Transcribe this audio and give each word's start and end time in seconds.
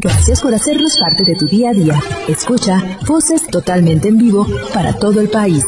Gracias 0.00 0.40
por 0.40 0.54
hacernos 0.54 0.96
parte 1.00 1.24
de 1.24 1.34
tu 1.34 1.46
día 1.46 1.70
a 1.70 1.72
día. 1.72 2.00
Escucha 2.28 2.98
voces 3.04 3.44
totalmente 3.48 4.06
en 4.06 4.16
vivo 4.16 4.46
para 4.72 4.92
todo 4.92 5.20
el 5.20 5.28
país. 5.28 5.64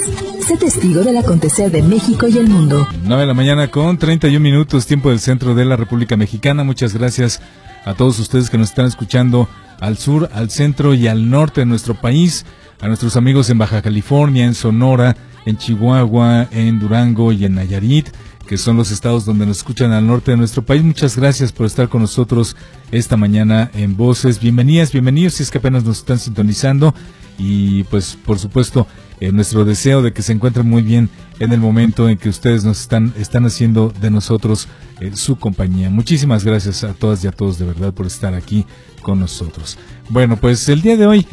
Sé 0.46 0.56
testigo 0.56 1.02
del 1.02 1.16
acontecer 1.16 1.72
de 1.72 1.82
México 1.82 2.28
y 2.28 2.38
el 2.38 2.48
mundo. 2.48 2.86
9 3.02 3.22
de 3.22 3.26
la 3.26 3.34
mañana 3.34 3.72
con 3.72 3.98
31 3.98 4.38
minutos, 4.38 4.86
tiempo 4.86 5.10
del 5.10 5.18
centro 5.18 5.56
de 5.56 5.64
la 5.64 5.74
República 5.74 6.16
Mexicana. 6.16 6.62
Muchas 6.62 6.94
gracias 6.94 7.40
a 7.84 7.94
todos 7.94 8.20
ustedes 8.20 8.50
que 8.50 8.58
nos 8.58 8.68
están 8.68 8.86
escuchando 8.86 9.48
al 9.80 9.98
sur, 9.98 10.30
al 10.32 10.48
centro 10.50 10.94
y 10.94 11.08
al 11.08 11.28
norte 11.28 11.62
de 11.62 11.66
nuestro 11.66 12.00
país, 12.00 12.46
a 12.80 12.86
nuestros 12.86 13.16
amigos 13.16 13.50
en 13.50 13.58
Baja 13.58 13.82
California, 13.82 14.44
en 14.44 14.54
Sonora, 14.54 15.16
en 15.44 15.56
Chihuahua, 15.56 16.46
en 16.52 16.78
Durango 16.78 17.32
y 17.32 17.46
en 17.46 17.56
Nayarit 17.56 18.10
que 18.50 18.58
son 18.58 18.76
los 18.76 18.90
estados 18.90 19.24
donde 19.24 19.46
nos 19.46 19.58
escuchan 19.58 19.92
al 19.92 20.08
norte 20.08 20.32
de 20.32 20.36
nuestro 20.36 20.66
país. 20.66 20.82
Muchas 20.82 21.16
gracias 21.16 21.52
por 21.52 21.66
estar 21.66 21.88
con 21.88 22.00
nosotros 22.00 22.56
esta 22.90 23.16
mañana 23.16 23.70
en 23.74 23.96
Voces. 23.96 24.40
Bienvenidas, 24.40 24.90
bienvenidos 24.90 25.34
si 25.34 25.44
es 25.44 25.52
que 25.52 25.58
apenas 25.58 25.84
nos 25.84 25.98
están 25.98 26.18
sintonizando. 26.18 26.92
Y 27.38 27.84
pues 27.84 28.18
por 28.26 28.40
supuesto, 28.40 28.88
eh, 29.20 29.30
nuestro 29.30 29.64
deseo 29.64 30.02
de 30.02 30.12
que 30.12 30.22
se 30.22 30.32
encuentren 30.32 30.68
muy 30.68 30.82
bien 30.82 31.10
en 31.38 31.52
el 31.52 31.60
momento 31.60 32.08
en 32.08 32.18
que 32.18 32.28
ustedes 32.28 32.64
nos 32.64 32.80
están, 32.80 33.14
están 33.16 33.46
haciendo 33.46 33.94
de 34.00 34.10
nosotros 34.10 34.66
eh, 35.00 35.12
su 35.14 35.36
compañía. 35.36 35.88
Muchísimas 35.88 36.42
gracias 36.42 36.82
a 36.82 36.92
todas 36.92 37.22
y 37.22 37.28
a 37.28 37.30
todos 37.30 37.56
de 37.56 37.66
verdad 37.66 37.94
por 37.94 38.06
estar 38.06 38.34
aquí 38.34 38.66
con 39.00 39.20
nosotros. 39.20 39.78
Bueno, 40.08 40.36
pues 40.40 40.68
el 40.68 40.82
día 40.82 40.96
de 40.96 41.06
hoy 41.06 41.24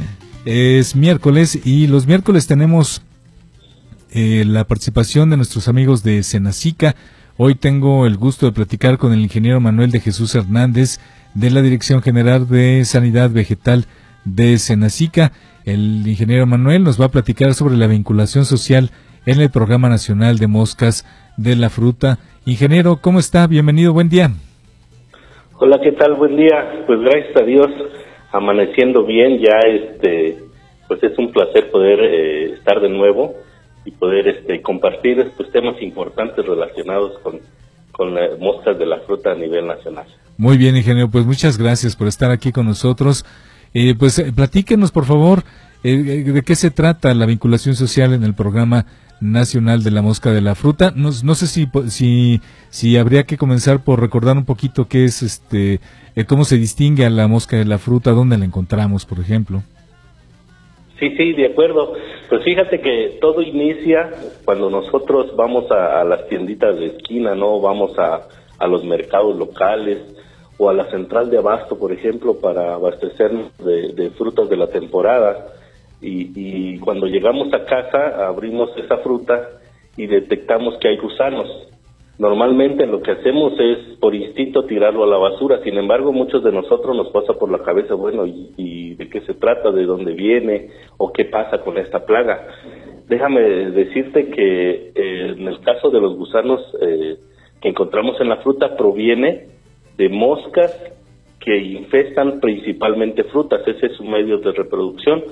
es 0.45 0.95
miércoles 0.95 1.59
y 1.65 1.87
los 1.87 2.05
miércoles 2.05 2.45
tenemos 2.45 3.01
eh, 4.13 4.43
la 4.45 4.63
participación 4.63 5.29
de 5.29 5.37
nuestros 5.37 5.67
amigos 5.67 6.03
de 6.03 6.23
Senacica. 6.23 6.95
Hoy 7.37 7.55
tengo 7.55 8.05
el 8.05 8.17
gusto 8.17 8.45
de 8.45 8.51
platicar 8.51 8.97
con 8.97 9.13
el 9.13 9.19
ingeniero 9.19 9.59
Manuel 9.59 9.91
de 9.91 9.99
Jesús 9.99 10.33
Hernández 10.33 10.99
de 11.33 11.51
la 11.51 11.61
Dirección 11.61 12.01
General 12.01 12.47
de 12.47 12.85
Sanidad 12.85 13.29
Vegetal 13.29 13.85
de 14.23 14.57
Senacica. 14.57 15.33
El 15.65 16.07
ingeniero 16.07 16.45
Manuel 16.45 16.83
nos 16.83 16.99
va 16.99 17.05
a 17.05 17.11
platicar 17.11 17.53
sobre 17.53 17.75
la 17.75 17.87
vinculación 17.87 18.45
social 18.45 18.91
en 19.25 19.41
el 19.41 19.51
Programa 19.51 19.89
Nacional 19.89 20.37
de 20.37 20.47
Moscas 20.47 21.05
de 21.35 21.55
la 21.55 21.69
Fruta. 21.69 22.17
Ingeniero, 22.45 22.99
¿cómo 23.01 23.19
está? 23.19 23.45
Bienvenido, 23.45 23.91
buen 23.91 24.09
día. 24.09 24.31
Hola, 25.59 25.79
¿qué 25.83 25.91
tal? 25.91 26.13
Buen 26.13 26.37
día. 26.37 26.85
Pues 26.87 27.01
gracias 27.01 27.35
a 27.35 27.43
Dios, 27.43 27.67
amaneciendo 28.31 29.05
bien, 29.05 29.39
ya 29.39 29.59
este, 29.67 30.37
pues 30.87 31.03
es 31.03 31.17
un 31.17 31.33
placer 31.33 31.69
poder 31.71 31.99
eh, 31.99 32.53
estar 32.53 32.79
de 32.79 32.89
nuevo 32.89 33.46
y 33.87 33.91
poder 33.91 34.27
este, 34.27 34.61
compartir 34.61 35.17
estos 35.19 35.49
temas 35.51 35.81
importantes 35.81 36.45
relacionados 36.45 37.17
con, 37.19 37.39
con 37.93 38.13
las 38.13 38.37
moscas 38.37 38.77
de 38.77 38.85
la 38.85 38.99
fruta 38.99 39.31
a 39.31 39.35
nivel 39.35 39.65
nacional. 39.65 40.05
Muy 40.37 40.57
bien, 40.57 40.75
ingeniero, 40.75 41.09
pues 41.09 41.25
muchas 41.25 41.57
gracias 41.57 41.95
por 41.95 42.07
estar 42.07 42.29
aquí 42.29 42.51
con 42.51 42.65
nosotros. 42.65 43.25
Eh, 43.73 43.95
pues 43.97 44.19
eh, 44.19 44.33
platíquenos, 44.33 44.91
por 44.91 45.05
favor, 45.05 45.43
eh, 45.85 45.95
de 45.95 46.43
qué 46.43 46.55
se 46.55 46.69
trata 46.69 47.13
la 47.13 47.25
vinculación 47.25 47.75
social 47.75 48.11
en 48.13 48.25
el 48.25 48.33
programa 48.33 48.85
nacional 49.21 49.83
de 49.83 49.91
la 49.91 50.01
mosca 50.01 50.31
de 50.31 50.41
la 50.41 50.55
fruta. 50.55 50.91
No, 50.93 51.11
sé 51.11 51.47
si, 51.47 51.69
si, 51.87 52.41
si 52.69 52.97
habría 52.97 53.23
que 53.23 53.37
comenzar 53.37 53.85
por 53.85 54.01
recordar 54.01 54.35
un 54.35 54.45
poquito 54.45 54.89
qué 54.89 55.05
es, 55.05 55.23
este, 55.23 55.79
cómo 56.27 56.43
se 56.43 56.57
distingue 56.57 57.05
a 57.05 57.09
la 57.09 57.27
mosca 57.27 57.55
de 57.55 57.65
la 57.65 57.77
fruta, 57.77 58.11
dónde 58.11 58.37
la 58.37 58.43
encontramos, 58.43 59.05
por 59.05 59.21
ejemplo. 59.21 59.63
Sí, 60.99 61.15
sí, 61.15 61.33
de 61.33 61.47
acuerdo. 61.47 61.93
Pues 62.27 62.43
fíjate 62.43 62.81
que 62.81 63.17
todo 63.21 63.41
inicia 63.41 64.09
cuando 64.45 64.69
nosotros 64.69 65.35
vamos 65.35 65.69
a, 65.71 66.03
las 66.03 66.27
tienditas 66.27 66.77
de 66.79 66.87
esquina, 66.87 67.35
¿no? 67.35 67.59
Vamos 67.61 67.97
a, 67.99 68.27
a, 68.57 68.67
los 68.67 68.83
mercados 68.83 69.35
locales 69.37 69.99
o 70.57 70.69
a 70.69 70.73
la 70.73 70.89
central 70.89 71.29
de 71.29 71.37
abasto, 71.37 71.77
por 71.77 71.91
ejemplo, 71.91 72.39
para 72.39 72.73
abastecernos 72.73 73.55
de, 73.59 74.09
frutas 74.17 74.49
de 74.49 74.57
la 74.57 74.67
temporada. 74.67 75.53
Y, 76.01 76.31
y 76.35 76.79
cuando 76.79 77.05
llegamos 77.05 77.53
a 77.53 77.63
casa, 77.65 78.27
abrimos 78.27 78.75
esa 78.77 78.97
fruta 78.97 79.49
y 79.95 80.07
detectamos 80.07 80.77
que 80.79 80.87
hay 80.87 80.97
gusanos. 80.97 81.47
Normalmente 82.19 82.87
lo 82.87 83.01
que 83.01 83.11
hacemos 83.11 83.53
es 83.59 83.97
por 83.99 84.15
instinto 84.15 84.65
tirarlo 84.65 85.03
a 85.03 85.07
la 85.07 85.17
basura, 85.17 85.61
sin 85.63 85.77
embargo 85.77 86.11
muchos 86.11 86.43
de 86.43 86.51
nosotros 86.51 86.95
nos 86.95 87.09
pasa 87.09 87.33
por 87.33 87.51
la 87.51 87.59
cabeza, 87.59 87.93
bueno, 87.93 88.25
¿y, 88.25 88.95
de 88.95 89.07
qué 89.07 89.21
se 89.21 89.35
trata? 89.35 89.71
¿De 89.71 89.85
dónde 89.85 90.13
viene? 90.13 90.69
¿O 90.97 91.13
qué 91.13 91.25
pasa 91.25 91.59
con 91.59 91.77
esta 91.77 92.05
plaga? 92.05 92.47
Déjame 93.07 93.41
decirte 93.69 94.31
que 94.31 94.91
eh, 94.95 95.35
en 95.37 95.47
el 95.47 95.59
caso 95.61 95.91
de 95.91 96.01
los 96.01 96.15
gusanos 96.15 96.59
eh, 96.81 97.17
que 97.61 97.69
encontramos 97.69 98.19
en 98.19 98.29
la 98.29 98.37
fruta 98.37 98.75
proviene 98.75 99.49
de 99.97 100.09
moscas 100.09 100.75
que 101.39 101.55
infestan 101.55 102.39
principalmente 102.39 103.25
frutas, 103.25 103.61
ese 103.67 103.85
es 103.85 103.93
su 103.93 104.03
medio 104.03 104.39
de 104.39 104.53
reproducción. 104.53 105.23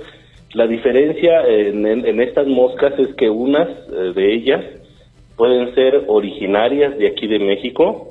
La 0.54 0.68
diferencia 0.68 1.44
en, 1.48 1.84
en 1.84 2.20
estas 2.20 2.46
moscas 2.46 2.96
es 2.98 3.12
que 3.14 3.28
unas 3.28 3.68
eh, 3.68 4.12
de 4.14 4.34
ellas 4.34 4.64
pueden 5.36 5.74
ser 5.74 6.04
originarias 6.08 6.96
de 6.98 7.08
aquí 7.08 7.26
de 7.26 7.38
México 7.38 8.08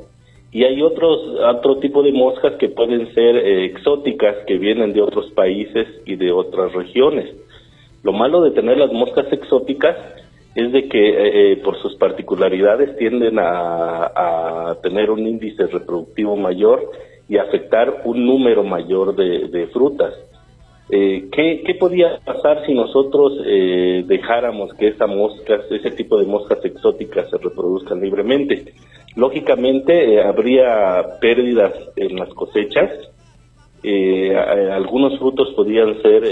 y 0.52 0.63
hay 0.63 0.81
otros 0.81 1.19
otro 1.56 1.80
tipo 1.80 2.02
de 2.03 2.12
moscas 2.12 2.53
que 2.56 2.69
pueden 2.69 3.13
ser 3.13 3.36
eh, 3.36 3.66
exóticas 3.66 4.38
que 4.47 4.58
vienen 4.58 4.94
de 4.94 5.02
otros 5.02 5.31
países 5.31 5.88
y 6.06 6.16
de 6.16 6.31
otras 6.31 6.72
regiones. 6.74 7.30
Lo 8.03 8.13
malo 8.13 8.41
de 8.41 8.52
tener 8.52 8.78
las 8.78 8.91
moscas 8.91 9.25
exóticas 9.34 9.97
es 10.53 10.72
de 10.72 10.88
que 10.88 11.09
eh, 11.09 11.52
eh, 11.52 11.58
por 11.58 11.78
sus 11.81 11.96
particularidades 11.96 12.96
tienden 12.97 13.38
a, 13.40 14.78
tener 14.81 15.09
un 15.09 15.25
índice 15.25 15.66
reproductivo 15.66 16.36
mayor 16.36 16.92
y 17.28 17.38
afectar 17.38 18.02
un 18.06 18.25
número 18.25 18.63
mayor 18.63 19.16
de 19.16 19.68
frutas. 19.74 20.13
Eh, 20.88 21.29
¿qué, 21.31 21.63
¿qué, 21.66 21.73
podía 21.75 22.19
pasar 22.23 22.63
si 22.68 22.73
nosotros 22.75 23.34
eh, 23.44 24.03
dejáramos 24.06 24.72
que 24.75 24.90
esa 24.90 25.07
moscas, 25.07 25.62
ese 25.72 25.90
tipo 25.91 26.19
de 26.19 26.28
moscas 26.28 26.63
exóticas 26.63 27.28
se 27.29 27.38
reproduzcan 27.38 28.01
libremente? 28.01 28.73
Lógicamente 29.16 30.13
eh, 30.13 30.24
habría 30.24 31.18
pérdidas 31.19 31.74
en 31.95 32.18
las 32.18 32.29
cosechas, 32.35 32.91
eh, 33.81 34.35
algunos 34.35 35.18
frutos 35.18 35.53
podían 35.56 36.01
ser 36.01 36.24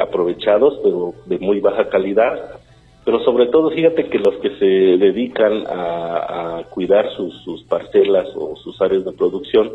aprovechados, 0.00 0.80
pero 0.82 1.14
de 1.26 1.38
muy 1.38 1.60
baja 1.60 1.88
calidad, 1.88 2.60
pero 3.04 3.20
sobre 3.24 3.46
todo 3.46 3.70
fíjate 3.70 4.08
que 4.08 4.18
los 4.18 4.34
que 4.36 4.50
se 4.58 4.66
dedican 4.66 5.64
a, 5.68 6.58
a 6.58 6.64
cuidar 6.64 7.08
sus 7.16 7.62
parcelas 7.68 8.28
o 8.34 8.56
sus 8.56 8.80
áreas 8.80 9.04
de 9.04 9.12
producción, 9.12 9.70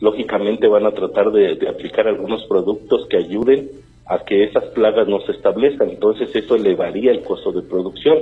lógicamente 0.00 0.68
van 0.68 0.86
a 0.86 0.92
tratar 0.92 1.30
de, 1.32 1.68
aplicar 1.68 2.06
algunos 2.06 2.44
productos 2.44 3.06
que 3.08 3.16
ayuden 3.16 3.70
a 4.06 4.24
que 4.24 4.44
esas 4.44 4.64
plagas 4.66 5.08
no 5.08 5.20
se 5.20 5.32
establezcan. 5.32 5.90
Entonces 5.90 6.34
eso 6.34 6.54
elevaría 6.54 7.10
el 7.10 7.22
costo 7.22 7.52
de 7.52 7.62
producción. 7.62 8.18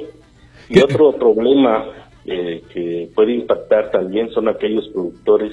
Y 0.68 0.80
otro 0.80 1.12
problema 1.12 1.86
eh, 2.24 2.62
que 2.72 3.10
puede 3.14 3.34
impactar 3.34 3.90
también 3.90 4.30
son 4.30 4.48
aquellos 4.48 4.88
productores 4.88 5.52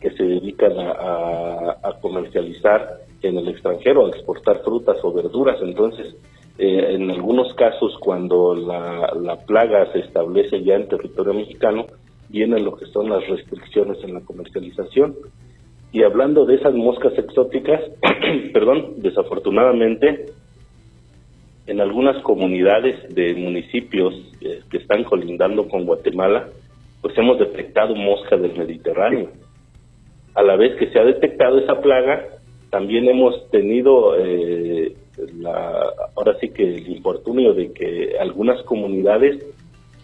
que 0.00 0.10
se 0.10 0.22
dedican 0.22 0.72
a, 0.78 1.98
comercializar 2.02 2.98
en 3.22 3.38
el 3.38 3.48
extranjero, 3.48 4.04
a 4.04 4.10
exportar 4.10 4.62
frutas 4.62 4.98
o 5.02 5.12
verduras. 5.12 5.56
Entonces, 5.62 6.14
eh, 6.58 6.94
en 6.94 7.10
algunos 7.10 7.54
casos, 7.54 7.96
cuando 7.98 8.54
la, 8.54 9.10
la 9.18 9.36
plaga 9.36 9.90
se 9.92 10.00
establece 10.00 10.62
ya 10.62 10.74
en 10.74 10.88
territorio 10.88 11.32
mexicano, 11.32 11.86
vienen 12.28 12.64
lo 12.64 12.76
que 12.76 12.86
son 12.86 13.08
las 13.08 13.26
restricciones 13.26 14.02
en 14.04 14.14
la 14.14 14.20
comercialización. 14.20 15.14
Y 15.94 16.02
hablando 16.02 16.44
de 16.44 16.56
esas 16.56 16.74
moscas 16.74 17.16
exóticas, 17.16 17.80
perdón, 18.52 18.94
desafortunadamente, 18.96 20.26
en 21.68 21.80
algunas 21.80 22.20
comunidades 22.24 23.14
de 23.14 23.32
municipios 23.36 24.12
eh, 24.40 24.58
que 24.68 24.78
están 24.78 25.04
colindando 25.04 25.68
con 25.68 25.86
Guatemala, 25.86 26.48
pues 27.00 27.16
hemos 27.16 27.38
detectado 27.38 27.94
moscas 27.94 28.42
del 28.42 28.58
Mediterráneo. 28.58 29.30
A 30.34 30.42
la 30.42 30.56
vez 30.56 30.74
que 30.80 30.90
se 30.90 30.98
ha 30.98 31.04
detectado 31.04 31.60
esa 31.60 31.80
plaga, 31.80 32.26
también 32.70 33.08
hemos 33.08 33.48
tenido 33.50 34.16
eh, 34.18 34.96
la, 35.38 35.80
ahora 36.16 36.36
sí 36.40 36.48
que 36.48 36.74
el 36.74 36.88
infortunio 36.88 37.54
de 37.54 37.72
que 37.72 38.18
algunas 38.18 38.60
comunidades 38.64 39.46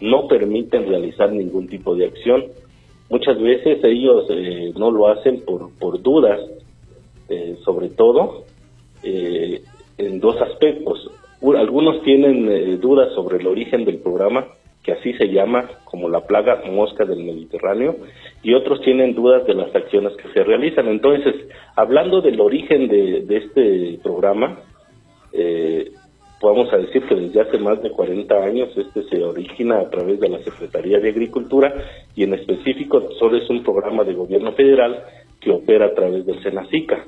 no 0.00 0.28
permiten 0.28 0.88
realizar 0.88 1.32
ningún 1.32 1.66
tipo 1.66 1.96
de 1.96 2.06
acción 2.06 2.44
Muchas 3.10 3.40
veces 3.40 3.82
ellos 3.82 4.26
eh, 4.30 4.72
no 4.78 4.90
lo 4.90 5.08
hacen 5.08 5.40
por, 5.44 5.76
por 5.78 6.00
dudas, 6.00 6.40
eh, 7.28 7.56
sobre 7.64 7.90
todo 7.90 8.44
eh, 9.02 9.60
en 9.98 10.20
dos 10.20 10.40
aspectos. 10.40 11.10
Algunos 11.42 12.02
tienen 12.02 12.80
dudas 12.80 13.12
sobre 13.14 13.38
el 13.38 13.46
origen 13.46 13.84
del 13.84 13.98
programa, 13.98 14.46
que 14.82 14.92
así 14.92 15.12
se 15.14 15.28
llama 15.28 15.68
como 15.84 16.08
la 16.08 16.26
plaga 16.26 16.62
mosca 16.70 17.04
del 17.04 17.24
Mediterráneo, 17.24 17.96
y 18.42 18.54
otros 18.54 18.80
tienen 18.82 19.14
dudas 19.14 19.46
de 19.46 19.54
las 19.54 19.74
acciones 19.74 20.12
que 20.16 20.28
se 20.32 20.44
realizan. 20.44 20.86
Entonces, 20.88 21.34
hablando 21.76 22.20
del 22.20 22.40
origen 22.40 22.88
de, 22.88 23.22
de 23.22 23.36
este 23.38 23.98
programa, 24.02 24.58
eh, 25.32 25.92
vamos 26.40 26.72
a 26.72 26.78
decir 26.78 27.02
que 27.06 27.14
desde 27.14 27.40
hace 27.40 27.58
más 27.58 27.82
de 27.82 27.90
40 27.90 28.34
años 28.34 28.70
este 28.76 29.02
se 29.04 29.22
origina 29.22 29.80
a 29.80 29.90
través 29.90 30.20
de 30.20 30.28
la 30.28 30.38
Secretaría 30.38 30.98
de 30.98 31.10
Agricultura 31.10 31.74
y 32.14 32.24
en 32.24 32.34
específico 32.34 33.10
solo 33.18 33.36
es 33.36 33.48
un 33.50 33.62
programa 33.62 34.04
de 34.04 34.14
gobierno 34.14 34.52
federal 34.52 35.04
que 35.40 35.50
opera 35.50 35.86
a 35.86 35.94
través 35.94 36.24
del 36.26 36.42
SENACICA. 36.42 37.04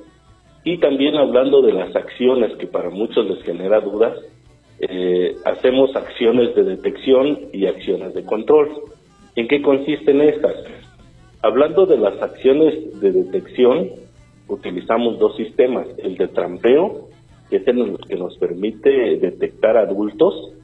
Y 0.64 0.79
también 0.79 1.17
hablando 1.17 1.61
de 1.62 1.73
las 1.73 1.94
acciones 1.96 2.56
que 2.56 2.67
para 2.67 2.90
muchos 2.90 3.26
les 3.29 3.43
genera 3.43 3.81
dudas, 3.81 4.17
eh, 4.79 5.35
hacemos 5.44 5.94
acciones 5.96 6.55
de 6.55 6.64
detección 6.64 7.38
y 7.52 7.67
acciones 7.67 8.14
de 8.14 8.25
control. 8.25 8.69
¿En 9.35 9.49
qué 9.49 9.62
consisten 9.62 10.20
estas? 10.20 10.55
Hablando 11.43 11.87
de 11.87 11.99
las 11.99 12.20
acciones 12.23 13.00
de 13.00 13.12
detección, 13.12 13.90
utilizamos 14.49 15.19
dos 15.19 15.37
sistemas, 15.37 15.87
el 15.99 16.17
de 16.17 16.28
trampeo, 16.28 17.08
que 17.52 17.58
es 17.58 17.69
el 17.69 17.99
que 18.08 18.16
nos 18.16 18.38
permite 18.38 19.19
detectar 19.19 19.76
adultos 19.76 20.54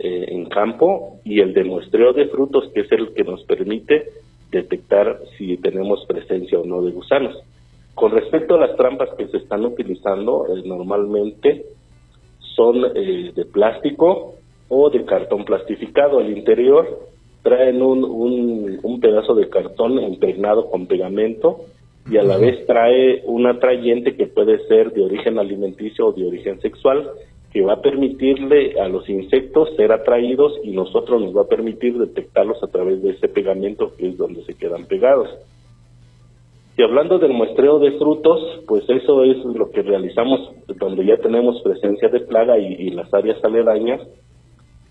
eh, 0.00 0.24
en 0.30 0.46
campo, 0.46 1.20
y 1.24 1.38
el 1.38 1.54
de 1.54 1.62
muestreo 1.62 2.12
de 2.12 2.26
frutos, 2.26 2.72
que 2.74 2.80
es 2.80 2.90
el 2.90 3.14
que 3.14 3.22
nos 3.22 3.44
permite 3.44 4.08
detectar 4.50 5.20
si 5.38 5.56
tenemos 5.58 6.04
presencia 6.06 6.58
o 6.58 6.64
no 6.64 6.82
de 6.82 6.90
gusanos. 6.90 7.36
Con 7.94 8.10
respecto 8.10 8.56
a 8.56 8.66
las 8.66 8.76
trampas 8.76 9.10
que 9.16 9.28
se 9.28 9.36
están 9.36 9.64
utilizando, 9.64 10.48
eh, 10.48 10.62
normalmente 10.66 11.66
son 12.56 12.84
eh, 12.96 13.30
de 13.32 13.44
plástico 13.44 14.34
o 14.68 14.90
de 14.90 15.04
cartón 15.04 15.44
plastificado. 15.44 16.18
Al 16.18 16.36
interior 16.36 16.98
traen 17.44 17.80
un, 17.80 18.80
un, 18.82 19.00
pedazo 19.00 19.36
de 19.36 19.48
cartón 19.48 20.02
impregnado 20.02 20.68
con 20.68 20.88
pegamento 20.88 21.60
y 22.10 22.16
a 22.18 22.22
la 22.22 22.36
vez 22.36 22.66
trae 22.66 23.22
un 23.24 23.46
atrayente 23.46 24.14
que 24.14 24.26
puede 24.26 24.58
ser 24.66 24.92
de 24.92 25.02
origen 25.02 25.38
alimenticio 25.38 26.08
o 26.08 26.12
de 26.12 26.26
origen 26.26 26.60
sexual 26.60 27.10
que 27.54 27.62
va 27.62 27.74
a 27.74 27.80
permitirle 27.80 28.80
a 28.80 28.88
los 28.88 29.08
insectos 29.08 29.74
ser 29.76 29.92
atraídos 29.92 30.58
y 30.64 30.72
nosotros 30.72 31.22
nos 31.22 31.36
va 31.36 31.42
a 31.42 31.48
permitir 31.48 31.96
detectarlos 31.96 32.60
a 32.62 32.66
través 32.66 33.00
de 33.00 33.10
ese 33.10 33.28
pegamento 33.28 33.92
que 33.96 34.08
es 34.08 34.16
donde 34.16 34.42
se 34.42 34.54
quedan 34.54 34.86
pegados. 34.86 35.30
Y 36.76 36.82
hablando 36.82 37.20
del 37.20 37.32
muestreo 37.32 37.78
de 37.78 37.92
frutos, 37.92 38.64
pues 38.66 38.82
eso 38.88 39.22
es 39.22 39.36
lo 39.44 39.70
que 39.70 39.82
realizamos 39.82 40.50
donde 40.66 41.06
ya 41.06 41.16
tenemos 41.18 41.62
presencia 41.62 42.08
de 42.08 42.20
plaga 42.20 42.58
y, 42.58 42.90
las 42.90 43.14
áreas 43.14 43.42
aledañas 43.44 44.00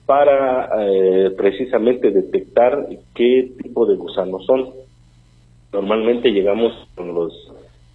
para 0.06 0.70
eh, 0.86 1.32
precisamente 1.36 2.12
detectar 2.12 2.88
qué 3.14 3.52
tipo 3.62 3.86
de 3.86 3.96
gusanos 3.96 4.46
son. 4.46 4.83
Normalmente 5.74 6.32
llegamos 6.32 6.72
con 6.96 7.14
los 7.14 7.34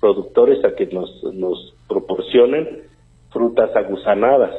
productores 0.01 0.65
a 0.65 0.75
que 0.75 0.87
nos, 0.87 1.23
nos 1.33 1.75
proporcionen 1.89 2.83
frutas 3.31 3.75
agusanadas. 3.75 4.55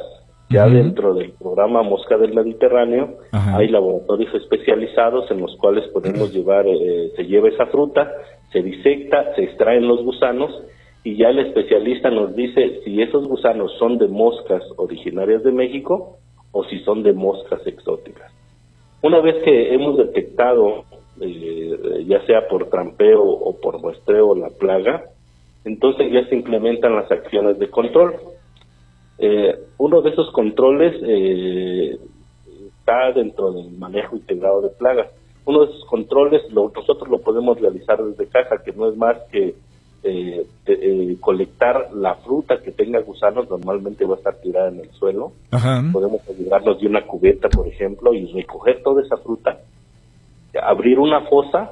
Ya 0.48 0.66
dentro 0.66 1.14
del 1.14 1.30
programa 1.30 1.84
Mosca 1.84 2.16
del 2.16 2.34
Mediterráneo 2.34 3.18
hay 3.30 3.68
laboratorios 3.68 4.34
especializados 4.34 5.30
en 5.30 5.40
los 5.40 5.56
cuales 5.58 5.86
podemos 5.92 6.32
llevar, 6.32 6.66
eh, 6.66 7.12
se 7.14 7.22
lleva 7.22 7.48
esa 7.48 7.66
fruta, 7.66 8.10
se 8.50 8.60
disecta, 8.60 9.32
se 9.36 9.44
extraen 9.44 9.86
los 9.86 10.02
gusanos 10.02 10.50
y 11.04 11.16
ya 11.16 11.28
el 11.28 11.38
especialista 11.38 12.10
nos 12.10 12.34
dice 12.34 12.80
si 12.84 13.00
esos 13.00 13.28
gusanos 13.28 13.72
son 13.78 13.98
de 13.98 14.08
moscas 14.08 14.64
originarias 14.76 15.44
de 15.44 15.52
México 15.52 16.18
o 16.50 16.64
si 16.64 16.80
son 16.80 17.04
de 17.04 17.12
moscas 17.12 17.64
exóticas. 17.64 18.32
Una 19.02 19.20
vez 19.20 19.42
que 19.44 19.72
hemos 19.72 19.96
detectado, 19.96 20.84
eh, 21.20 22.04
ya 22.06 22.24
sea 22.26 22.48
por 22.48 22.68
trampeo 22.68 23.22
o 23.22 23.60
por 23.60 23.80
muestreo 23.80 24.34
la 24.34 24.48
plaga, 24.50 25.04
entonces 25.64 26.10
ya 26.12 26.26
se 26.28 26.34
implementan 26.34 26.96
las 26.96 27.10
acciones 27.10 27.58
de 27.58 27.68
control. 27.70 28.16
Eh, 29.18 29.54
uno 29.78 30.00
de 30.00 30.10
esos 30.10 30.32
controles 30.32 30.94
eh, 31.06 31.98
está 32.78 33.12
dentro 33.12 33.52
del 33.52 33.70
manejo 33.72 34.16
integrado 34.16 34.62
de 34.62 34.70
plagas 34.70 35.08
uno 35.50 35.66
de 35.66 35.72
esos 35.72 35.84
controles 35.86 36.42
nosotros 36.52 37.08
lo 37.08 37.18
podemos 37.18 37.60
realizar 37.60 38.02
desde 38.02 38.26
casa, 38.28 38.62
que 38.64 38.72
no 38.72 38.88
es 38.88 38.96
más 38.96 39.16
que 39.30 39.54
eh, 40.02 40.46
eh, 40.66 41.16
colectar 41.20 41.90
la 41.94 42.14
fruta 42.16 42.60
que 42.62 42.72
tenga 42.72 43.00
gusanos, 43.00 43.48
normalmente 43.50 44.04
va 44.04 44.14
a 44.14 44.18
estar 44.18 44.36
tirada 44.36 44.68
en 44.68 44.80
el 44.80 44.90
suelo. 44.92 45.32
Podemos 45.92 46.20
ayudarnos 46.28 46.80
de 46.80 46.86
una 46.86 47.06
cubeta, 47.06 47.48
por 47.48 47.66
ejemplo, 47.66 48.14
y 48.14 48.32
recoger 48.32 48.82
toda 48.82 49.02
esa 49.02 49.16
fruta, 49.18 49.58
abrir 50.62 50.98
una 50.98 51.22
fosa 51.22 51.70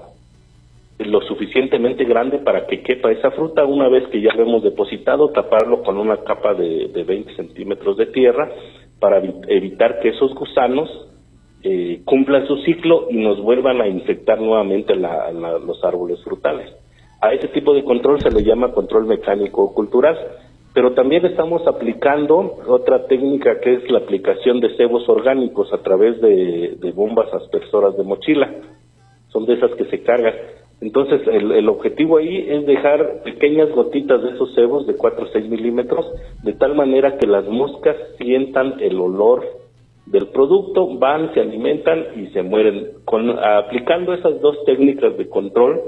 lo 0.99 1.21
suficientemente 1.23 2.05
grande 2.05 2.39
para 2.39 2.67
que 2.67 2.83
quepa 2.83 3.13
esa 3.13 3.31
fruta. 3.31 3.65
Una 3.65 3.89
vez 3.89 4.09
que 4.09 4.21
ya 4.21 4.33
lo 4.35 4.43
hemos 4.43 4.63
depositado, 4.63 5.31
taparlo 5.31 5.83
con 5.83 5.97
una 5.97 6.19
capa 6.19 6.55
de, 6.55 6.89
de 6.89 7.05
20 7.05 7.37
centímetros 7.37 7.97
de 7.97 8.07
tierra 8.07 8.51
para 8.99 9.23
evitar 9.49 10.01
que 10.01 10.09
esos 10.09 10.35
gusanos 10.35 11.09
eh, 11.63 12.03
cumplan 12.05 12.47
su 12.47 12.57
ciclo 12.59 13.07
y 13.11 13.17
nos 13.17 13.41
vuelvan 13.41 13.81
a 13.81 13.89
infectar 13.89 14.41
nuevamente 14.41 14.95
los 14.95 15.85
árboles 15.85 16.23
frutales. 16.23 16.73
A 17.21 17.33
ese 17.33 17.49
tipo 17.49 17.75
de 17.75 17.83
control 17.83 18.21
se 18.21 18.31
le 18.31 18.45
llama 18.45 18.73
control 18.73 19.07
mecánico 19.07 19.75
cultural, 19.75 20.17
pero 20.79 20.93
también 20.93 21.27
estamos 21.27 21.67
aplicando 21.67 22.61
otra 22.69 23.09
técnica 23.09 23.59
que 23.59 23.75
es 23.75 23.91
la 23.91 23.99
aplicación 23.99 24.61
de 24.61 24.77
cebos 24.77 25.09
orgánicos 25.09 25.73
a 25.73 25.79
través 25.79 26.21
de, 26.21 26.93
bombas 26.95 27.35
aspersoras 27.35 27.97
de 27.97 28.05
mochila. 28.05 28.49
Son 29.27 29.45
de 29.45 29.55
esas 29.55 29.73
que 29.73 29.87
se 29.87 30.05
cargan. 30.05 30.35
Entonces, 30.81 31.23
el, 31.27 31.51
el, 31.51 31.69
objetivo 31.69 32.19
ahí 32.19 32.47
es 32.49 32.65
dejar 32.65 33.25
pequeñas 33.25 33.73
gotitas 33.73 34.23
de 34.23 34.31
esos 34.31 34.55
cebos 34.55 34.87
de 34.87 34.95
4 34.95 35.25
o 35.25 35.29
6 35.33 35.51
milímetros, 35.51 36.07
de 36.45 36.53
tal 36.53 36.77
manera 36.77 37.19
que 37.19 37.27
las 37.27 37.49
moscas 37.49 37.97
sientan 38.17 38.77
el 38.79 39.01
olor 39.01 39.58
del 40.11 40.29
producto, 40.29 40.99
van, 40.99 41.35
se 41.35 41.41
alimentan 41.41 42.05
y 42.17 42.29
se 42.29 42.43
mueren. 42.43 42.89
Con, 43.05 43.31
aplicando 43.31 44.15
esas 44.15 44.41
dos 44.41 44.57
técnicas 44.65 45.17
de 45.19 45.29
control, 45.29 45.81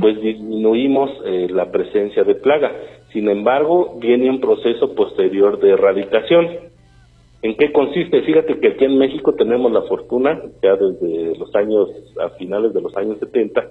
pues 0.00 0.20
disminuimos 0.20 1.10
eh, 1.24 1.48
la 1.50 1.70
presencia 1.70 2.24
de 2.24 2.34
plaga. 2.34 2.72
Sin 3.12 3.28
embargo, 3.28 3.96
viene 4.00 4.28
un 4.28 4.40
proceso 4.40 4.94
posterior 4.94 5.60
de 5.60 5.70
erradicación. 5.70 6.48
¿En 7.42 7.56
qué 7.56 7.72
consiste? 7.72 8.22
Fíjate 8.22 8.58
que 8.58 8.68
aquí 8.68 8.84
en 8.84 8.98
México 8.98 9.34
tenemos 9.34 9.70
la 9.72 9.82
fortuna, 9.82 10.40
ya 10.62 10.76
desde 10.76 11.38
los 11.38 11.54
años, 11.54 11.88
a 12.20 12.30
finales 12.30 12.74
de 12.74 12.82
los 12.82 12.94
años 12.96 13.18
70, 13.18 13.64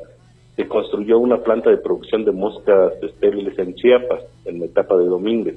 se 0.56 0.68
construyó 0.68 1.20
una 1.20 1.38
planta 1.44 1.70
de 1.70 1.78
producción 1.78 2.26
de 2.26 2.32
moscas 2.32 2.94
estériles 3.04 3.58
en 3.60 3.76
Chiapas, 3.76 4.24
en 4.46 4.60
la 4.60 4.66
etapa 4.66 4.98
de 4.98 5.06
Domínguez. 5.06 5.56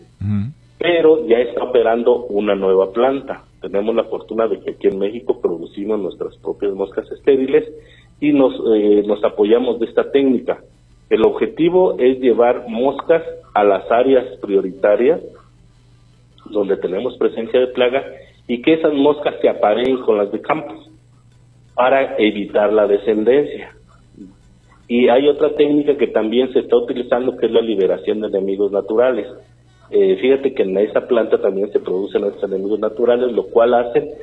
Pero 0.78 1.26
ya 1.26 1.38
está 1.38 1.62
operando 1.62 2.26
una 2.26 2.54
nueva 2.54 2.92
planta 2.92 3.44
tenemos 3.62 3.94
la 3.94 4.04
fortuna 4.04 4.46
de 4.48 4.60
que 4.60 4.72
aquí 4.72 4.88
en 4.88 4.98
México 4.98 5.40
producimos 5.40 5.98
nuestras 6.00 6.36
propias 6.38 6.74
moscas 6.74 7.10
estériles 7.12 7.72
y 8.20 8.32
nos, 8.32 8.52
eh, 8.74 9.02
nos 9.06 9.24
apoyamos 9.24 9.78
de 9.78 9.86
esta 9.86 10.10
técnica. 10.10 10.58
El 11.08 11.24
objetivo 11.24 11.96
es 11.98 12.18
llevar 12.20 12.68
moscas 12.68 13.22
a 13.54 13.64
las 13.64 13.90
áreas 13.90 14.36
prioritarias 14.40 15.20
donde 16.50 16.76
tenemos 16.76 17.16
presencia 17.16 17.60
de 17.60 17.68
plaga 17.68 18.04
y 18.48 18.60
que 18.60 18.74
esas 18.74 18.92
moscas 18.92 19.36
se 19.40 19.48
apareen 19.48 19.98
con 19.98 20.18
las 20.18 20.30
de 20.32 20.40
campo 20.40 20.74
para 21.74 22.16
evitar 22.18 22.72
la 22.72 22.86
descendencia. 22.86 23.74
Y 24.88 25.08
hay 25.08 25.28
otra 25.28 25.54
técnica 25.54 25.96
que 25.96 26.08
también 26.08 26.52
se 26.52 26.58
está 26.60 26.76
utilizando 26.76 27.36
que 27.36 27.46
es 27.46 27.52
la 27.52 27.62
liberación 27.62 28.20
de 28.20 28.28
enemigos 28.28 28.72
naturales. 28.72 29.26
Eh, 29.92 30.16
fíjate 30.20 30.54
que 30.54 30.62
en 30.62 30.78
esa 30.78 31.06
planta 31.06 31.38
también 31.38 31.70
se 31.70 31.78
producen 31.78 32.24
estos 32.24 32.44
enemigos 32.44 32.80
naturales, 32.80 33.30
lo 33.32 33.44
cual 33.48 33.74
hace 33.74 34.14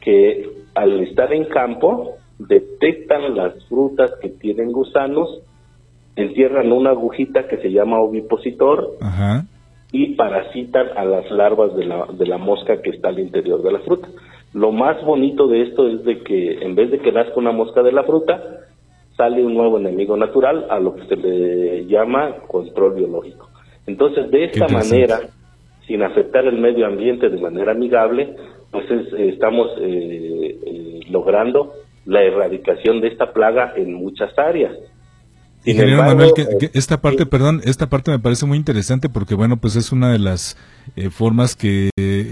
que 0.00 0.50
al 0.74 1.00
estar 1.00 1.32
en 1.32 1.44
campo 1.44 2.16
detectan 2.38 3.36
las 3.36 3.54
frutas 3.68 4.10
que 4.20 4.30
tienen 4.30 4.72
gusanos, 4.72 5.40
entierran 6.16 6.72
una 6.72 6.90
agujita 6.90 7.46
que 7.46 7.58
se 7.58 7.70
llama 7.70 8.00
ovipositor 8.00 8.96
y 9.92 10.14
parasitan 10.14 10.88
a 10.96 11.04
las 11.04 11.30
larvas 11.30 11.76
de 11.76 11.84
la, 11.84 12.06
de 12.12 12.26
la 12.26 12.38
mosca 12.38 12.82
que 12.82 12.90
está 12.90 13.08
al 13.08 13.20
interior 13.20 13.62
de 13.62 13.72
la 13.72 13.78
fruta. 13.78 14.08
Lo 14.52 14.72
más 14.72 15.04
bonito 15.04 15.46
de 15.46 15.62
esto 15.62 15.86
es 15.86 16.04
de 16.04 16.22
que 16.22 16.64
en 16.64 16.74
vez 16.74 16.90
de 16.90 16.98
que 16.98 17.12
nazca 17.12 17.34
una 17.36 17.52
mosca 17.52 17.82
de 17.82 17.92
la 17.92 18.02
fruta, 18.02 18.42
sale 19.16 19.44
un 19.44 19.54
nuevo 19.54 19.78
enemigo 19.78 20.16
natural 20.16 20.66
a 20.68 20.80
lo 20.80 20.96
que 20.96 21.06
se 21.06 21.16
le 21.16 21.86
llama 21.86 22.38
control 22.48 22.94
biológico. 22.94 23.51
Entonces, 23.86 24.30
de 24.30 24.44
esta 24.44 24.68
manera, 24.68 25.20
sin 25.86 26.02
afectar 26.02 26.44
el 26.46 26.58
medio 26.58 26.86
ambiente 26.86 27.28
de 27.28 27.40
manera 27.40 27.72
amigable, 27.72 28.36
pues 28.70 28.86
estamos 29.18 29.68
eh, 29.80 30.58
eh, 30.66 31.00
logrando 31.10 31.74
la 32.06 32.22
erradicación 32.22 33.00
de 33.00 33.08
esta 33.08 33.32
plaga 33.32 33.74
en 33.76 33.94
muchas 33.94 34.36
áreas. 34.38 34.72
Ingeniero 35.64 36.02
Manuel, 36.02 36.32
que, 36.34 36.70
esta 36.74 37.00
parte, 37.00 37.24
perdón, 37.24 37.60
esta 37.64 37.88
parte 37.88 38.10
me 38.10 38.18
parece 38.18 38.46
muy 38.46 38.58
interesante 38.58 39.08
porque, 39.08 39.36
bueno, 39.36 39.58
pues 39.58 39.76
es 39.76 39.92
una 39.92 40.10
de 40.10 40.18
las 40.18 40.56
eh, 40.96 41.10
formas 41.10 41.54
que 41.54 41.90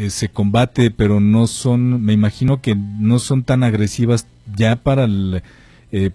se 0.09 0.29
combate, 0.29 0.91
pero 0.91 1.21
no 1.21 1.47
son, 1.47 2.05
me 2.05 2.13
imagino 2.13 2.61
que 2.61 2.75
no 2.75 3.21
son 3.21 3.45
tan 3.45 3.63
agresivas 3.63 4.27
ya 4.57 4.75
para, 4.75 5.07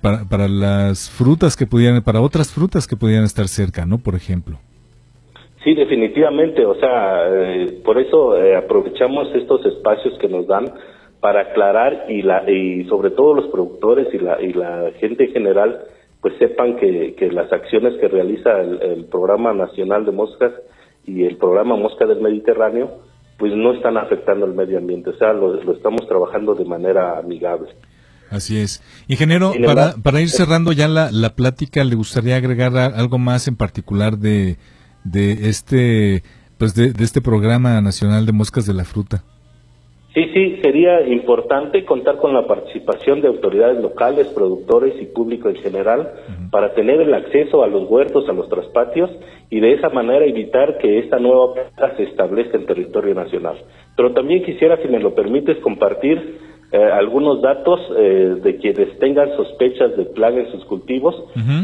para, 0.01 0.25
para 0.25 0.47
las 0.49 1.09
frutas 1.09 1.55
que 1.55 1.65
pudieran, 1.65 2.01
para 2.01 2.19
otras 2.19 2.51
frutas 2.51 2.85
que 2.85 2.97
pudieran 2.97 3.23
estar 3.23 3.47
cerca, 3.47 3.85
¿no? 3.85 3.97
Por 3.97 4.15
ejemplo. 4.15 4.59
Sí, 5.65 5.73
definitivamente, 5.73 6.63
o 6.63 6.75
sea, 6.75 7.27
eh, 7.27 7.81
por 7.83 7.97
eso 7.97 8.37
eh, 8.37 8.55
aprovechamos 8.55 9.33
estos 9.33 9.65
espacios 9.65 10.15
que 10.19 10.29
nos 10.29 10.45
dan 10.45 10.65
para 11.19 11.41
aclarar 11.41 12.05
y, 12.07 12.21
la, 12.21 12.47
y 12.47 12.85
sobre 12.85 13.09
todo 13.09 13.33
los 13.33 13.47
productores 13.47 14.13
y 14.13 14.19
la, 14.19 14.39
y 14.39 14.53
la 14.53 14.91
gente 14.99 15.23
en 15.23 15.31
general 15.31 15.79
pues 16.21 16.35
sepan 16.37 16.77
que, 16.77 17.15
que 17.17 17.31
las 17.31 17.51
acciones 17.51 17.99
que 17.99 18.07
realiza 18.07 18.61
el, 18.61 19.05
Programa 19.05 19.53
Nacional 19.53 20.05
de 20.05 20.11
Moscas 20.11 20.51
y 21.03 21.23
el 21.23 21.37
programa 21.37 21.75
Mosca 21.75 22.05
del 22.05 22.21
Mediterráneo, 22.21 22.99
pues 23.39 23.51
no 23.55 23.73
están 23.73 23.97
afectando 23.97 24.45
al 24.45 24.53
medio 24.53 24.77
ambiente, 24.77 25.09
o 25.09 25.17
sea, 25.17 25.33
lo, 25.33 25.59
estamos 25.73 26.07
trabajando 26.07 26.53
de 26.53 26.65
manera 26.65 27.17
amigable. 27.17 27.69
Así 28.29 28.59
es. 28.59 28.83
Ingeniero, 29.07 29.51
para, 29.65 29.95
para 30.03 30.21
ir 30.21 30.29
cerrando 30.29 30.73
ya 30.73 30.87
la, 30.87 31.11
la 31.11 31.31
plática, 31.35 31.83
¿le 31.83 31.95
gustaría 31.95 32.35
agregar 32.35 32.77
algo 32.77 33.17
más 33.17 33.47
en 33.47 33.55
particular 33.55 34.17
de, 34.17 34.57
de 35.05 35.49
este 35.49 36.23
pues 36.57 36.75
de, 36.75 36.91
de 36.91 37.03
este 37.03 37.21
programa 37.21 37.79
nacional 37.81 38.25
de 38.25 38.31
moscas 38.33 38.65
de 38.65 38.73
la 38.73 38.83
fruta? 38.83 39.23
Sí, 40.15 40.23
sí, 40.33 40.59
sería 40.61 41.05
importante 41.09 41.83
contar 41.83 42.15
con 42.15 42.33
la 42.33 42.47
participación 42.47 43.19
de 43.19 43.27
autoridades 43.27 43.81
locales, 43.81 44.27
productores 44.27 44.93
y 45.01 45.07
público 45.07 45.49
en 45.49 45.57
general 45.57 46.09
para 46.51 46.73
tener 46.73 47.01
el 47.01 47.13
acceso 47.13 47.63
a 47.63 47.67
los 47.67 47.89
huertos, 47.89 48.29
a 48.29 48.31
los 48.31 48.47
traspatios 48.47 49.09
y 49.49 49.59
de 49.59 49.73
esa 49.73 49.89
manera 49.89 50.23
evitar 50.23 50.77
que 50.77 50.99
esta 50.99 51.19
nueva 51.19 51.53
plaga 51.53 51.97
se 51.97 52.03
establezca 52.03 52.57
en 52.57 52.65
territorio 52.65 53.13
nacional. 53.13 53.57
Pero 53.97 54.13
también 54.13 54.41
quisiera, 54.45 54.81
si 54.81 54.87
me 54.87 55.01
lo 55.01 55.13
permites, 55.13 55.57
compartir 55.57 56.39
eh, 56.71 56.77
algunos 56.77 57.41
datos 57.41 57.81
eh, 57.97 58.37
de 58.41 58.55
quienes 58.55 58.97
tengan 58.99 59.35
sospechas 59.35 59.97
de 59.97 60.05
plaga 60.05 60.39
en 60.39 60.51
sus 60.51 60.63
cultivos. 60.63 61.13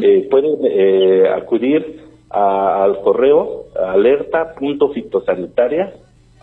Eh, 0.02 0.28
pueden 0.30 1.28
acudir 1.34 2.11
al 2.34 3.02
correo 3.02 3.66
alerta.fitosanitaria 3.76 5.94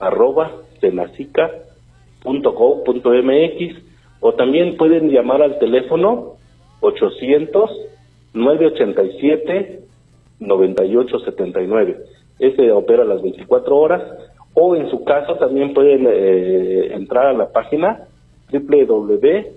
arroba 0.00 0.52
.gov.mx 2.24 3.76
o 4.20 4.34
también 4.34 4.76
pueden 4.76 5.10
llamar 5.10 5.42
al 5.42 5.58
teléfono 5.58 6.34
800 6.80 7.70
987 8.34 9.80
9879. 10.40 11.96
Ese 12.38 12.70
opera 12.72 13.04
las 13.04 13.22
24 13.22 13.76
horas 13.76 14.02
o 14.54 14.76
en 14.76 14.88
su 14.90 15.04
caso 15.04 15.34
también 15.36 15.74
pueden 15.74 16.06
eh, 16.08 16.94
entrar 16.94 17.26
a 17.26 17.32
la 17.32 17.50
página 17.50 18.06
www.gov.mx 18.52 19.56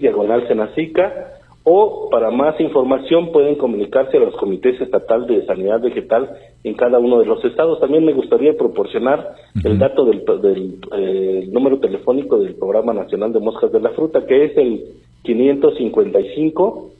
diagonal 0.00 0.48
Senacica 0.48 1.41
o 1.64 2.08
para 2.10 2.30
más 2.30 2.60
información 2.60 3.30
pueden 3.30 3.54
comunicarse 3.54 4.16
a 4.16 4.20
los 4.20 4.34
comités 4.36 4.80
estatal 4.80 5.26
de 5.26 5.46
sanidad 5.46 5.80
vegetal 5.80 6.30
en 6.64 6.74
cada 6.74 6.98
uno 6.98 7.20
de 7.20 7.26
los 7.26 7.44
estados. 7.44 7.78
También 7.80 8.04
me 8.04 8.12
gustaría 8.12 8.56
proporcionar 8.56 9.34
el 9.62 9.78
dato 9.78 10.04
del, 10.04 10.24
eh, 10.96 11.48
número 11.52 11.78
telefónico 11.78 12.38
del 12.38 12.54
Programa 12.56 12.92
Nacional 12.92 13.32
de 13.32 13.40
Moscas 13.40 13.70
de 13.70 13.80
la 13.80 13.90
Fruta, 13.90 14.26
que 14.26 14.44
es 14.46 14.56
el 14.56 14.84
555 15.22 16.90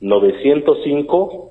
905 0.00 1.50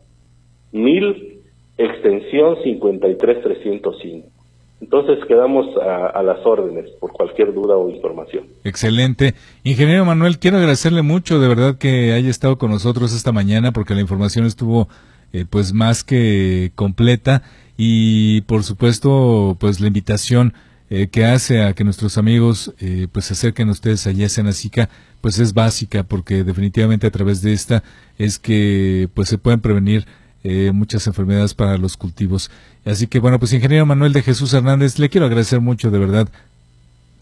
1000 0.72 1.32
extensión 1.78 2.58
53305. 2.64 4.41
Entonces 4.82 5.20
quedamos 5.28 5.68
a, 5.78 6.24
las 6.24 6.44
órdenes 6.44 6.90
por 7.00 7.12
cualquier 7.12 7.54
duda 7.54 7.78
o 7.78 7.90
información. 7.90 8.46
Excelente. 8.64 9.36
Ingeniero 9.64 10.06
Manuel, 10.06 10.40
quiero 10.40 10.58
agradecerle 10.58 11.04
mucho 11.04 11.40
de 11.40 11.48
verdad 11.48 11.78
que 11.78 12.14
haya 12.14 12.30
estado 12.30 12.58
con 12.58 12.72
nosotros 12.72 13.14
esta 13.14 13.32
mañana 13.32 13.72
porque 13.72 13.94
la 13.94 14.02
información 14.02 14.46
estuvo 14.46 14.90
eh, 15.34 15.46
pues 15.48 15.72
más 15.72 16.04
que 16.04 16.72
completa 16.74 17.44
y 17.78 18.42
por 18.42 18.64
supuesto 18.64 19.56
pues 19.60 19.80
la 19.80 19.88
invitación 19.88 20.54
eh, 20.90 21.08
que 21.08 21.26
hace 21.26 21.62
a 21.62 21.74
que 21.74 21.84
nuestros 21.84 22.18
amigos 22.18 22.74
eh, 22.80 23.08
pues 23.12 23.26
se 23.26 23.34
acerquen 23.34 23.70
a 23.70 23.74
ustedes 23.74 24.08
allá 24.08 24.28
en 24.36 24.48
Asica 24.48 24.90
pues 25.22 25.38
es 25.38 25.54
básica 25.54 26.04
porque 26.04 26.44
definitivamente 26.44 27.06
a 27.06 27.12
través 27.12 27.44
de 27.44 27.54
esta 27.54 27.84
es 28.18 28.40
que 28.40 29.08
pues 29.14 29.30
se 29.30 29.38
pueden 29.38 29.62
prevenir 29.62 30.06
eh, 30.44 30.72
muchas 30.74 31.06
enfermedades 31.06 31.54
para 31.54 31.78
los 31.78 31.98
cultivos. 31.98 32.50
Así 32.86 33.08
que 33.08 33.20
bueno, 33.20 33.40
pues 33.40 33.54
ingeniero 33.54 33.86
Manuel 33.86 34.14
de 34.14 34.24
Jesús 34.24 34.54
Hernández, 34.54 34.98
le 34.98 35.10
quiero 35.10 35.26
agradecer 35.26 35.62
mucho 35.62 35.92
de 35.92 36.00
verdad 36.00 36.30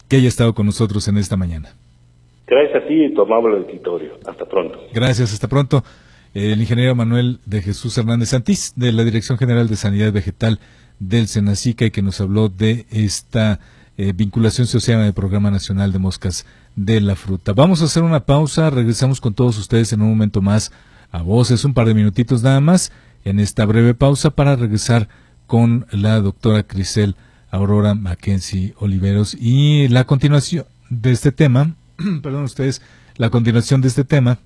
que 0.08 0.16
haya 0.16 0.28
estado 0.28 0.54
con 0.54 0.66
nosotros 0.66 1.06
en 1.08 1.18
esta 1.18 1.36
mañana. 1.36 1.74
Gracias 2.46 2.82
a 2.82 2.88
ti 2.88 3.04
y 3.04 3.14
tu 3.14 3.22
amable 3.22 3.58
auditorio. 3.58 4.12
Hasta 4.26 4.44
pronto. 4.44 4.80
Gracias, 4.92 5.32
hasta 5.32 5.46
pronto. 5.46 5.84
El 6.34 6.60
ingeniero 6.60 6.94
Manuel 6.94 7.38
de 7.46 7.62
Jesús 7.62 7.96
Hernández 7.96 8.30
Santís, 8.30 8.72
de 8.74 8.92
la 8.92 9.04
Dirección 9.04 9.38
General 9.38 9.68
de 9.68 9.76
Sanidad 9.76 10.12
Vegetal 10.12 10.58
del 10.98 11.28
Senacica, 11.28 11.84
y 11.84 11.90
que 11.90 12.02
nos 12.02 12.20
habló 12.20 12.48
de 12.48 12.86
esta 12.90 13.60
eh, 13.98 14.12
vinculación 14.14 14.66
social 14.66 15.00
en 15.00 15.06
el 15.06 15.12
Programa 15.12 15.50
Nacional 15.50 15.92
de 15.92 15.98
Moscas 15.98 16.46
de 16.74 17.00
la 17.00 17.14
Fruta. 17.14 17.52
Vamos 17.52 17.82
a 17.82 17.84
hacer 17.84 18.02
una 18.02 18.20
pausa, 18.20 18.70
regresamos 18.70 19.20
con 19.20 19.34
todos 19.34 19.58
ustedes 19.58 19.92
en 19.92 20.02
un 20.02 20.08
momento 20.08 20.40
más 20.40 20.72
a 21.12 21.22
voces, 21.22 21.64
un 21.64 21.74
par 21.74 21.86
de 21.86 21.94
minutitos 21.94 22.42
nada 22.42 22.60
más 22.60 22.92
en 23.24 23.38
esta 23.38 23.64
breve 23.66 23.94
pausa 23.94 24.30
para 24.30 24.56
regresar 24.56 25.08
con 25.50 25.84
la 25.90 26.20
doctora 26.20 26.62
Crisel 26.62 27.16
Aurora 27.50 27.94
Mackenzie 27.96 28.72
Oliveros 28.78 29.34
y 29.34 29.88
la 29.88 30.04
continuación 30.04 30.64
de 30.90 31.10
este 31.10 31.32
tema, 31.32 31.74
perdón 32.22 32.44
ustedes, 32.44 32.82
la 33.16 33.30
continuación 33.30 33.80
de 33.80 33.88
este 33.88 34.04
tema, 34.04 34.38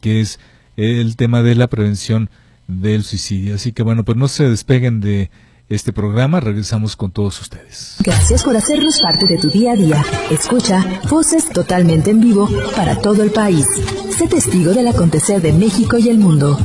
que 0.00 0.22
es 0.22 0.40
el 0.78 1.16
tema 1.16 1.42
de 1.42 1.54
la 1.54 1.66
prevención 1.66 2.30
del 2.66 3.04
suicidio. 3.04 3.56
Así 3.56 3.72
que 3.72 3.82
bueno, 3.82 4.02
pues 4.02 4.16
no 4.16 4.26
se 4.28 4.48
despeguen 4.48 5.02
de 5.02 5.30
este 5.68 5.92
programa. 5.92 6.40
Regresamos 6.40 6.96
con 6.96 7.10
todos 7.10 7.38
ustedes. 7.38 7.96
Gracias 8.02 8.42
por 8.42 8.56
hacernos 8.56 9.02
parte 9.02 9.26
de 9.26 9.36
tu 9.36 9.50
día 9.50 9.72
a 9.72 9.76
día. 9.76 10.02
Escucha 10.30 10.82
voces 11.10 11.46
totalmente 11.50 12.10
en 12.10 12.20
vivo 12.20 12.48
para 12.74 12.96
todo 12.96 13.22
el 13.22 13.32
país. 13.32 13.66
Sé 14.16 14.28
testigo 14.28 14.72
del 14.72 14.88
acontecer 14.88 15.42
de 15.42 15.52
México 15.52 15.98
y 15.98 16.08
el 16.08 16.18
mundo. 16.18 16.58